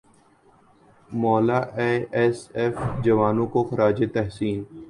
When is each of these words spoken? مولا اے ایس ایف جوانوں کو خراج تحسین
مولا 1.11 1.59
اے 1.79 1.91
ایس 2.17 2.37
ایف 2.59 2.75
جوانوں 3.03 3.47
کو 3.53 3.59
خراج 3.69 4.03
تحسین 4.13 4.63